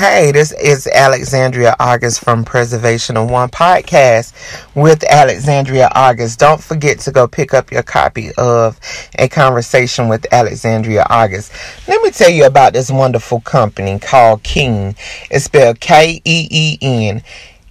Hey, 0.00 0.32
this 0.32 0.52
is 0.52 0.86
Alexandria 0.86 1.76
August 1.78 2.24
from 2.24 2.42
Preservation 2.42 3.18
of 3.18 3.30
One 3.30 3.50
podcast 3.50 4.32
with 4.74 5.04
Alexandria 5.04 5.90
August. 5.94 6.38
Don't 6.38 6.62
forget 6.62 7.00
to 7.00 7.12
go 7.12 7.28
pick 7.28 7.52
up 7.52 7.70
your 7.70 7.82
copy 7.82 8.30
of 8.38 8.80
A 9.18 9.28
Conversation 9.28 10.08
with 10.08 10.26
Alexandria 10.32 11.04
August. 11.10 11.52
Let 11.86 12.02
me 12.02 12.10
tell 12.12 12.30
you 12.30 12.46
about 12.46 12.72
this 12.72 12.90
wonderful 12.90 13.42
company 13.42 13.98
called 13.98 14.42
Keen. 14.42 14.94
It's 15.30 15.44
spelled 15.44 15.80
K 15.80 16.22
E 16.24 16.48
E 16.50 16.78
N. 16.80 17.22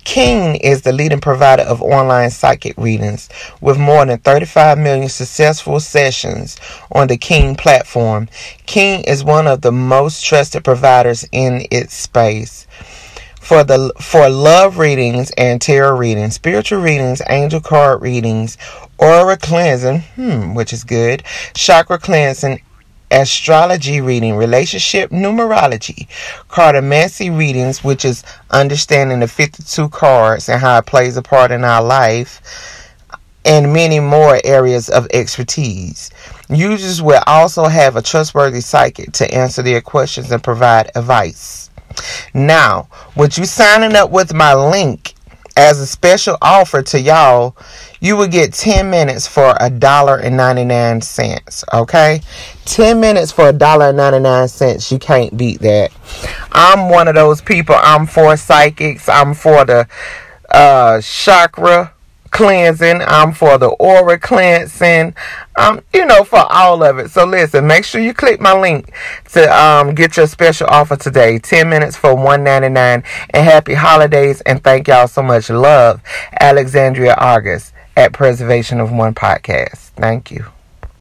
Keen 0.10 0.56
is 0.56 0.82
the 0.82 0.92
leading 0.92 1.22
provider 1.22 1.62
of 1.62 1.84
online 1.84 2.32
psychic 2.32 2.76
readings 2.78 3.30
with 3.62 3.78
more 3.78 4.04
than 4.04 4.18
35 4.18 4.80
million 4.80 5.08
successful 5.08 5.80
sessions 5.80 6.58
on 6.92 7.08
the 7.08 7.16
Keen 7.16 7.56
platform. 7.56 8.28
Keen 8.66 9.02
is 9.02 9.24
one 9.24 9.46
of 9.46 9.62
the 9.62 9.72
most 9.72 10.26
trusted 10.26 10.64
providers 10.64 11.28
in 11.32 11.68
its 11.70 11.94
space. 11.94 12.66
For 13.40 13.64
the 13.64 13.94
for 14.02 14.28
love 14.32 14.80
readings 14.80 15.30
and 15.38 15.62
tarot 15.62 15.98
readings, 15.98 16.34
spiritual 16.34 16.82
readings, 16.82 17.22
angel 17.30 17.62
card 17.62 18.02
readings, 18.02 18.58
aura 18.98 19.38
cleansing, 19.38 20.00
hmm, 20.16 20.56
which 20.56 20.74
is 20.74 20.84
good, 20.84 21.22
chakra 21.54 22.00
cleansing, 22.00 22.64
astrology 23.12 24.02
reading, 24.02 24.36
relationship 24.36 25.10
numerology, 25.10 26.08
cartomancy 26.50 27.36
readings, 27.36 27.84
which 27.84 28.06
is 28.06 28.24
understanding 28.52 29.20
the 29.20 29.28
52 29.28 29.90
cards 29.90 30.50
and 30.50 30.62
how 30.62 30.78
it 30.78 30.86
plays 30.86 31.18
a 31.18 31.22
part 31.22 31.52
in 31.52 31.64
our 31.64 31.84
life, 31.84 32.42
and 33.46 33.74
many 33.74 34.00
more 34.00 34.40
areas 34.44 34.90
of 34.90 35.08
expertise. 35.12 36.12
Users 36.50 37.02
will 37.02 37.24
also 37.26 37.66
have 37.66 37.96
a 37.96 38.02
trustworthy 38.02 38.62
psychic 38.62 39.12
to 39.14 39.34
answer 39.34 39.62
their 39.62 39.82
questions 39.82 40.32
and 40.32 40.44
provide 40.44 40.92
advice. 40.96 41.70
Now, 42.34 42.88
with 43.16 43.38
you 43.38 43.46
signing 43.46 43.96
up 43.96 44.12
with 44.12 44.34
my 44.34 44.54
link 44.54 45.16
as 45.60 45.82
a 45.82 45.86
special 45.86 46.38
offer 46.42 46.82
to 46.82 46.98
y'all, 46.98 47.58
you 48.00 48.16
will 48.16 48.30
get 48.30 48.54
10 48.54 48.90
minutes 48.90 49.28
for 49.28 49.58
a 49.60 49.70
dollar 49.70 50.16
and 50.16 50.38
99 50.38 51.02
cents. 51.02 51.66
Okay? 51.74 52.22
10 52.64 53.02
minutes 53.02 53.34
for 53.34 53.50
a 53.50 53.52
dollar 53.52 53.90
and 53.90 53.98
99 53.98 54.48
cents. 54.48 54.90
You 54.90 55.00
can't 55.00 55.36
beat 55.36 55.60
that. 55.60 55.92
I'm 56.54 56.90
one 56.90 57.10
of 57.10 57.16
those 57.16 57.42
people. 57.42 57.76
I'm 57.78 58.06
for 58.06 58.38
psychics. 58.38 59.10
I'm 59.10 59.34
for 59.34 59.66
the 59.66 59.86
uh, 60.50 61.02
chakra 61.02 61.94
cleansing. 62.32 63.02
I'm 63.02 63.34
for 63.34 63.58
the 63.58 63.68
aura 63.68 64.20
cleansing. 64.20 65.16
Um, 65.58 65.82
you 65.94 66.06
know, 66.06 66.24
for 66.24 66.46
all 66.50 66.84
of 66.84 67.00
it. 67.00 67.12
So 67.12 67.26
listen, 67.26 67.68
make 67.68 67.84
sure 67.84 68.02
you 68.02 68.14
click 68.14 68.40
my 68.40 68.60
link 68.60 68.94
to 69.34 69.48
um 69.54 69.96
get 69.96 70.18
your 70.18 70.28
special 70.28 70.68
offer 70.68 70.96
today. 70.96 71.40
10 71.40 71.70
minutes 71.70 71.96
for 71.96 72.16
199 72.16 73.04
and 73.32 73.46
happy 73.46 73.74
holidays 73.74 74.42
and 74.42 74.64
thank 74.64 74.88
y'all 74.88 75.08
so 75.08 75.22
much. 75.22 75.50
Love 75.50 76.02
Alexandria 76.40 77.16
August 77.18 77.74
at 77.96 78.14
Preservation 78.14 78.80
of 78.80 78.92
One 78.92 79.14
Podcast. 79.14 79.90
Thank 79.96 80.32
you. 80.32 80.46